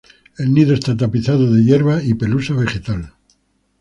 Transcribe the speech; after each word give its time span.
El 0.39 0.51
nido 0.55 0.73
está 0.73 0.97
tapizado 0.97 1.53
de 1.53 1.63
hierba 1.63 2.01
y 2.01 2.15
pelusa 2.15 2.55
vegetal. 2.55 3.13